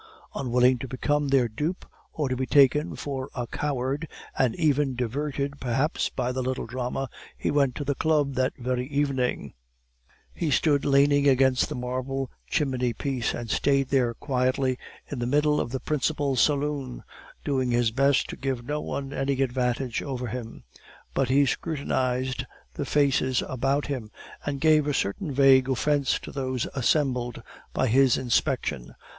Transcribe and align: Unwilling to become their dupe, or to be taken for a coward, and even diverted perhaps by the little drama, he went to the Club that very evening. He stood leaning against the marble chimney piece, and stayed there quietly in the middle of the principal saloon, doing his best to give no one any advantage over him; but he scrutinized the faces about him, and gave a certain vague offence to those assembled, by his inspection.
Unwilling 0.33 0.79
to 0.79 0.87
become 0.87 1.27
their 1.27 1.47
dupe, 1.47 1.85
or 2.11 2.27
to 2.27 2.35
be 2.35 2.47
taken 2.47 2.95
for 2.95 3.29
a 3.35 3.45
coward, 3.45 4.07
and 4.35 4.55
even 4.55 4.95
diverted 4.95 5.59
perhaps 5.59 6.09
by 6.09 6.31
the 6.31 6.41
little 6.41 6.65
drama, 6.65 7.07
he 7.37 7.51
went 7.51 7.75
to 7.75 7.83
the 7.83 7.93
Club 7.93 8.33
that 8.33 8.51
very 8.57 8.87
evening. 8.87 9.53
He 10.33 10.49
stood 10.49 10.85
leaning 10.85 11.27
against 11.27 11.69
the 11.69 11.75
marble 11.75 12.31
chimney 12.49 12.93
piece, 12.93 13.35
and 13.35 13.51
stayed 13.51 13.89
there 13.89 14.15
quietly 14.15 14.79
in 15.05 15.19
the 15.19 15.27
middle 15.27 15.61
of 15.61 15.69
the 15.69 15.79
principal 15.79 16.35
saloon, 16.35 17.03
doing 17.45 17.69
his 17.69 17.91
best 17.91 18.27
to 18.31 18.35
give 18.35 18.65
no 18.65 18.81
one 18.81 19.13
any 19.13 19.39
advantage 19.39 20.01
over 20.01 20.25
him; 20.25 20.63
but 21.13 21.29
he 21.29 21.45
scrutinized 21.45 22.43
the 22.73 22.85
faces 22.85 23.43
about 23.47 23.85
him, 23.85 24.09
and 24.47 24.61
gave 24.61 24.87
a 24.87 24.95
certain 24.95 25.31
vague 25.31 25.69
offence 25.69 26.17
to 26.21 26.31
those 26.31 26.65
assembled, 26.73 27.43
by 27.71 27.85
his 27.85 28.17
inspection. 28.17 28.95